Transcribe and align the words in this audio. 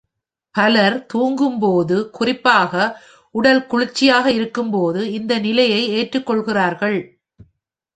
பலர் 0.55 1.05
தூங்கும் 1.05 1.59
போது, 1.59 2.09
குறிப்பாக 2.11 2.73
உடல் 3.35 3.63
குளிர்ச்சியாக 3.67 4.31
இருக்கும்போது 4.31 5.11
இந்த 5.11 5.33
நிலையை 5.39 5.81
ஏற்றுக்கொள்கிறார்கள். 5.93 6.99